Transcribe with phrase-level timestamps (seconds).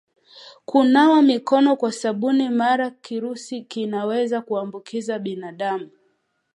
[0.65, 5.89] Kunawa mikono kwa sabuni maana virusi wanaweza kuambukiza binadamu